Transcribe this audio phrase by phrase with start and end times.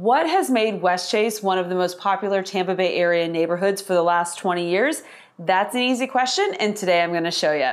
[0.00, 4.02] What has made Westchase one of the most popular Tampa Bay area neighborhoods for the
[4.04, 5.02] last 20 years?
[5.40, 7.72] That's an easy question, and today I'm going to show you.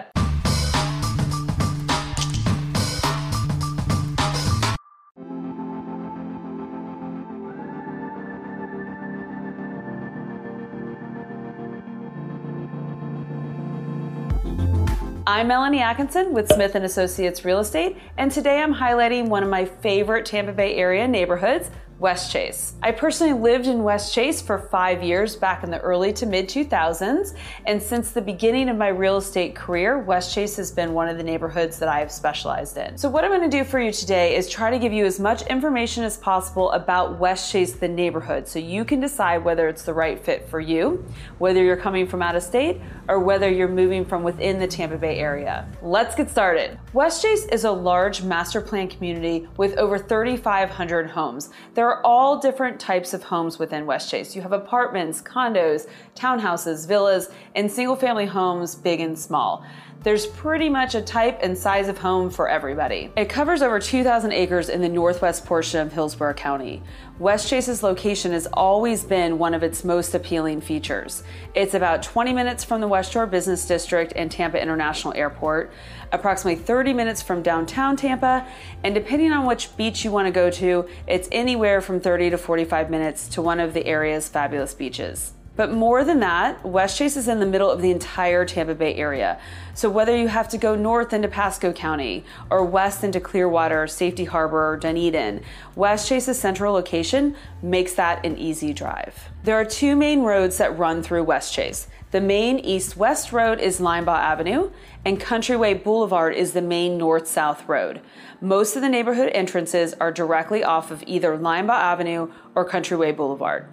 [15.28, 19.50] I'm Melanie Atkinson with Smith & Associates Real Estate, and today I'm highlighting one of
[19.50, 21.70] my favorite Tampa Bay area neighborhoods,
[22.00, 22.74] Westchase.
[22.84, 27.36] I personally lived in Westchase for five years back in the early to mid 2000s,
[27.66, 31.24] and since the beginning of my real estate career, Westchase has been one of the
[31.24, 32.98] neighborhoods that I have specialized in.
[32.98, 35.22] So, what I'm going to do for you today is try to give you as
[35.22, 39.94] much information as possible about Westchase, the neighborhood, so you can decide whether it's the
[39.94, 41.06] right fit for you,
[41.38, 44.98] whether you're coming from out of state, or whether you're moving from within the Tampa
[44.98, 45.66] Bay area.
[45.82, 46.78] Let's get started.
[46.94, 51.52] Westchase is a large master plan community with over 3,500 homes.
[51.74, 54.36] There there are all different types of homes within Westchase.
[54.36, 59.64] You have apartments, condos, townhouses, villas, and single family homes, big and small.
[60.02, 63.12] There's pretty much a type and size of home for everybody.
[63.16, 66.82] It covers over 2,000 acres in the northwest portion of Hillsborough County.
[67.18, 71.24] Westchase's location has always been one of its most appealing features.
[71.54, 75.72] It's about 20 minutes from the West Shore Business District and Tampa International Airport
[76.12, 78.46] approximately 30 minutes from downtown Tampa,
[78.84, 82.38] and depending on which beach you want to go to, it's anywhere from 30 to
[82.38, 85.35] 45 minutes to one of the area's fabulous beaches.
[85.56, 89.40] But more than that, Westchase is in the middle of the entire Tampa Bay area.
[89.74, 94.26] So whether you have to go north into Pasco County or west into Clearwater, Safety
[94.26, 95.42] Harbor, or Dunedin,
[95.76, 99.30] Westchase's central location makes that an easy drive.
[99.44, 101.88] There are two main roads that run through Westchase.
[102.12, 104.72] The main east west road is Linebaugh Avenue,
[105.04, 108.02] and Countryway Boulevard is the main north south road.
[108.40, 113.68] Most of the neighborhood entrances are directly off of either Linebaugh Avenue or Countryway Boulevard.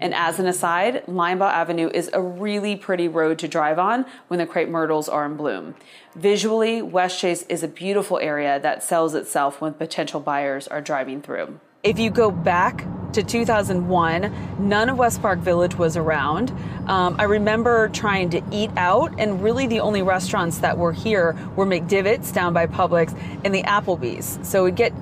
[0.00, 4.38] And as an aside, Linebaugh Avenue is a really pretty road to drive on when
[4.38, 5.74] the crepe myrtles are in bloom.
[6.14, 11.58] Visually, Westchase is a beautiful area that sells itself when potential buyers are driving through.
[11.82, 16.50] If you go back to 2001, none of West Park Village was around.
[16.86, 21.36] Um, I remember trying to eat out, and really the only restaurants that were here
[21.56, 24.38] were McDivitt's down by Publix and the Applebee's.
[24.48, 24.92] So we'd get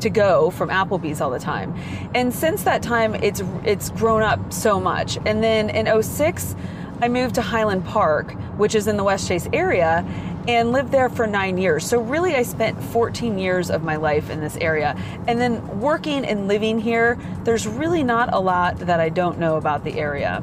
[0.00, 1.74] to go from Applebee's all the time.
[2.14, 5.18] And since that time, it's it's grown up so much.
[5.26, 6.54] And then in 06,
[7.00, 10.04] I moved to Highland Park, which is in the Westchase area,
[10.48, 11.86] and lived there for nine years.
[11.86, 14.96] So, really, I spent 14 years of my life in this area.
[15.26, 19.56] And then working and living here, there's really not a lot that I don't know
[19.56, 20.42] about the area.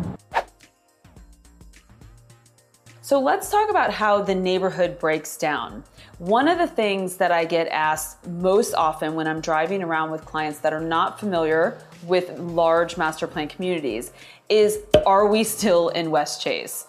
[3.13, 5.83] So, let's talk about how the neighborhood breaks down.
[6.17, 10.25] One of the things that I get asked most often when I'm driving around with
[10.25, 14.13] clients that are not familiar with large master plan communities
[14.49, 16.87] is Are we still in Westchase?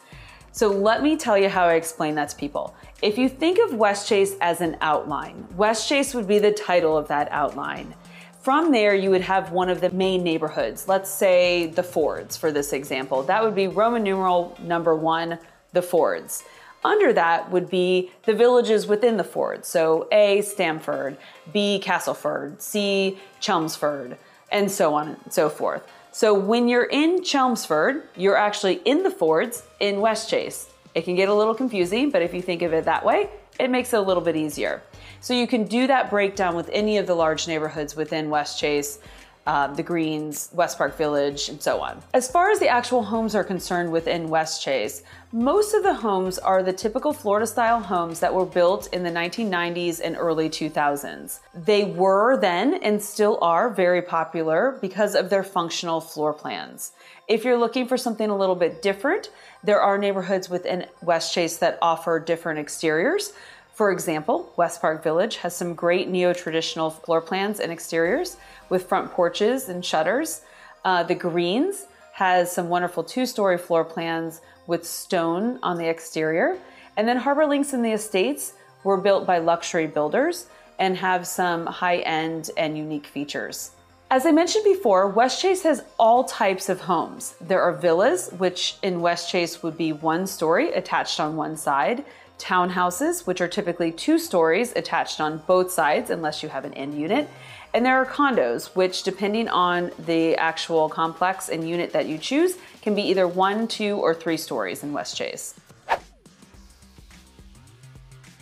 [0.50, 2.74] So let me tell you how I explain that to people.
[3.02, 7.28] If you think of Westchase as an outline, Westchase would be the title of that
[7.32, 7.94] outline.
[8.40, 10.88] From there, you would have one of the main neighborhoods.
[10.88, 13.22] Let's say the Fords for this example.
[13.24, 15.38] That would be Roman numeral number one,
[15.74, 16.44] the Fords.
[16.82, 19.68] Under that would be the villages within the Fords.
[19.68, 21.16] So A, Stamford,
[21.52, 24.16] B, Castleford, C, Chelmsford,
[24.50, 25.82] and so on and so forth.
[26.12, 30.68] So when you're in Chelmsford, you're actually in the Fords in Westchase.
[30.94, 33.70] It can get a little confusing, but if you think of it that way, it
[33.70, 34.82] makes it a little bit easier.
[35.20, 38.98] So you can do that breakdown with any of the large neighborhoods within Westchase
[39.46, 42.02] um, the Greens, West Park Village, and so on.
[42.14, 46.62] As far as the actual homes are concerned within Westchase, most of the homes are
[46.62, 51.40] the typical Florida style homes that were built in the 1990s and early 2000s.
[51.54, 56.92] They were then and still are very popular because of their functional floor plans.
[57.26, 59.30] If you're looking for something a little bit different,
[59.62, 63.32] there are neighborhoods within Westchase that offer different exteriors.
[63.74, 68.36] For example, West Park Village has some great neo traditional floor plans and exteriors
[68.68, 70.42] with front porches and shutters.
[70.84, 76.56] Uh, the Greens has some wonderful two story floor plans with stone on the exterior.
[76.96, 78.52] And then Harbor Links and the Estates
[78.84, 80.46] were built by luxury builders
[80.78, 83.72] and have some high end and unique features.
[84.08, 87.34] As I mentioned before, Westchase has all types of homes.
[87.40, 92.04] There are villas, which in Westchase would be one story attached on one side
[92.38, 96.98] townhouses, which are typically two stories attached on both sides unless you have an end
[96.98, 97.28] unit.
[97.72, 102.56] And there are condos, which, depending on the actual complex and unit that you choose,
[102.82, 105.54] can be either one, two, or three stories in Westchase.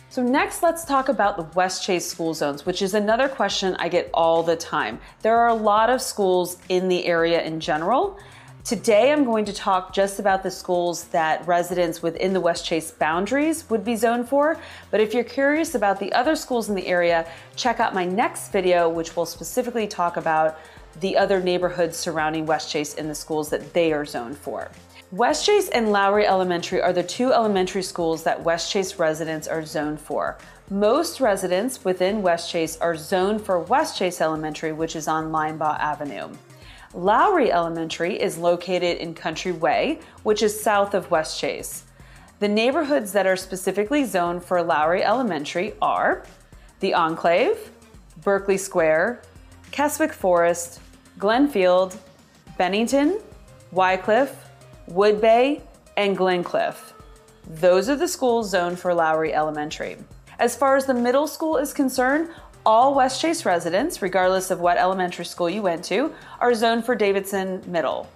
[0.09, 4.11] So, next, let's talk about the Westchase school zones, which is another question I get
[4.13, 4.99] all the time.
[5.23, 8.19] There are a lot of schools in the area in general.
[8.63, 13.69] Today, I'm going to talk just about the schools that residents within the Westchase boundaries
[13.69, 14.57] would be zoned for.
[14.89, 17.27] But if you're curious about the other schools in the area,
[17.57, 20.57] check out my next video, which will specifically talk about
[21.01, 24.71] the other neighborhoods surrounding Westchase and the schools that they are zoned for.
[25.13, 30.37] Westchase and Lowry Elementary are the two elementary schools that Westchase residents are zoned for.
[30.69, 36.29] Most residents within Westchase are zoned for Westchase Elementary, which is on Linebaugh Avenue.
[36.95, 41.83] Lowry Elementary is located in Country Way, which is south of Westchase.
[42.39, 46.23] The neighborhoods that are specifically zoned for Lowry Elementary are
[46.81, 47.71] the Enclave,
[48.21, 49.23] Berkeley Square,
[49.71, 50.81] Keswick Forest,
[51.17, 51.97] Glenfield,
[52.59, 53.19] Bennington,
[53.71, 54.49] Wycliffe,
[54.87, 55.61] Woodbay,
[55.97, 56.93] and Glencliff.
[57.47, 59.97] Those are the schools zoned for Lowry Elementary.
[60.37, 62.29] As far as the middle school is concerned,
[62.65, 67.65] all Westchase residents, regardless of what elementary school you went to, are zoned for Davidsen
[67.67, 68.09] Middle.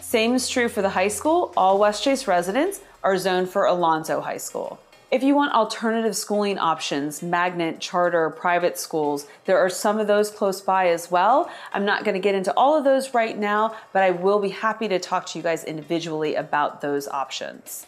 [0.00, 1.52] Same is true for the high school.
[1.56, 4.80] All Westchase residents are zoned for Alonso High School.
[5.08, 10.32] If you want alternative schooling options, magnet, charter, private schools, there are some of those
[10.32, 11.48] close by as well.
[11.72, 14.48] I'm not going to get into all of those right now, but I will be
[14.48, 17.86] happy to talk to you guys individually about those options.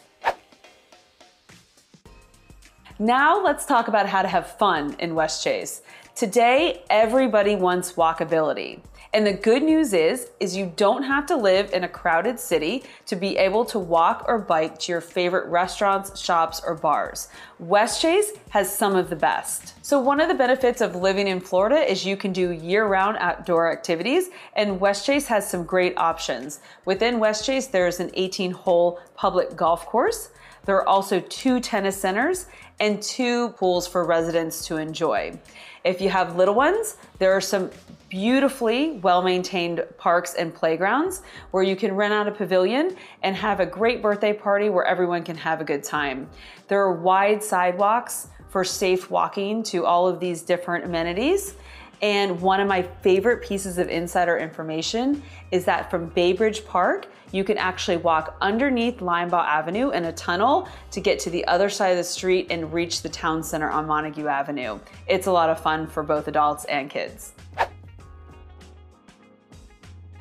[3.01, 5.83] Now let's talk about how to have fun in Westchase.
[6.15, 8.81] Today, everybody wants walkability.
[9.13, 12.83] And the good news is is you don't have to live in a crowded city
[13.05, 17.29] to be able to walk or bike to your favorite restaurants, shops, or bars.
[17.63, 19.75] Westchase has some of the best.
[19.81, 23.71] So one of the benefits of living in Florida is you can do year-round outdoor
[23.71, 26.59] activities and Westchase has some great options.
[26.83, 30.31] Within Westchase there's an 18-hole public golf course.
[30.69, 32.45] There are also two tennis centers
[32.79, 35.39] and two pools for residents to enjoy.
[35.83, 37.71] If you have little ones, there are some
[38.07, 43.59] beautifully well maintained parks and playgrounds where you can rent out a pavilion and have
[43.59, 46.29] a great birthday party where everyone can have a good time.
[46.67, 51.55] There are wide sidewalks for safe walking to all of these different amenities.
[52.03, 57.07] And one of my favorite pieces of insider information is that from Bay Bridge Park,
[57.31, 61.69] you can actually walk underneath Linebaugh Avenue in a tunnel to get to the other
[61.69, 64.79] side of the street and reach the town center on Montague Avenue.
[65.07, 67.33] It's a lot of fun for both adults and kids.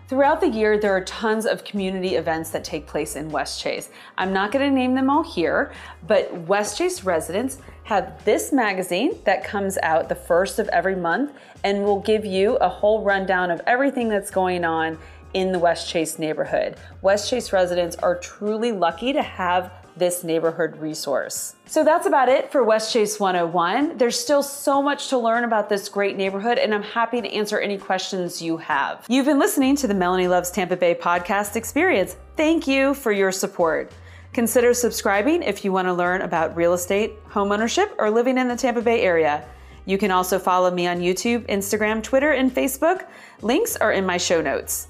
[0.08, 3.90] Throughout the year, there are tons of community events that take place in Westchase.
[4.16, 5.70] I'm not going to name them all here,
[6.06, 11.32] but Westchase residents have this magazine that comes out the first of every month
[11.62, 14.96] and will give you a whole rundown of everything that's going on
[15.34, 16.76] in the Westchase neighborhood.
[17.02, 21.56] Westchase residents are truly lucky to have this neighborhood resource.
[21.66, 23.98] So that's about it for Westchase 101.
[23.98, 27.58] There's still so much to learn about this great neighborhood, and I'm happy to answer
[27.58, 29.04] any questions you have.
[29.08, 32.16] You've been listening to the Melanie Loves Tampa Bay podcast experience.
[32.36, 33.92] Thank you for your support.
[34.32, 38.56] Consider subscribing if you want to learn about real estate, homeownership, or living in the
[38.56, 39.44] Tampa Bay area.
[39.84, 43.06] You can also follow me on YouTube, Instagram, Twitter, and Facebook.
[43.40, 44.88] Links are in my show notes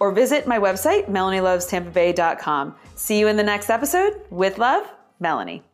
[0.00, 2.74] or visit my website, melanielovestampabay.com.
[2.94, 4.20] See you in the next episode.
[4.30, 5.73] With love, Melanie.